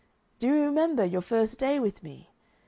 Do 0.39 0.47
you 0.47 0.55
remember 0.63 1.05
your 1.05 1.21
first 1.21 1.59
day 1.59 1.79
with 1.79 2.01
me?... 2.01 2.31